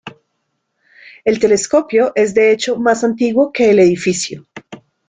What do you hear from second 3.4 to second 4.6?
que el edificio.